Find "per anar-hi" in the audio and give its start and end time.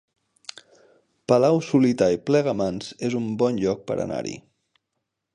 3.91-4.35